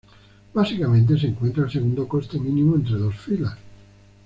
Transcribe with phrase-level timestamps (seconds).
[0.55, 3.55] Básicamente se encuentra el segundo coste mínimo entre dos filas.